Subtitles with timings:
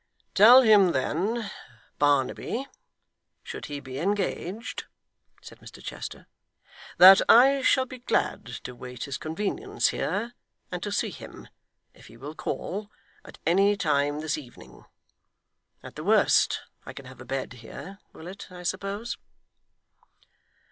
[0.33, 1.51] 'Tell him then,
[1.99, 2.65] Barnaby,
[3.43, 4.85] should he be engaged,'
[5.43, 6.25] said Mr Chester,
[6.97, 10.33] 'that I shall be glad to wait his convenience here,
[10.71, 11.49] and to see him
[11.93, 12.89] (if he will call)
[13.23, 14.85] at any time this evening.
[15.83, 19.19] At the worst I can have a bed here, Willet, I suppose?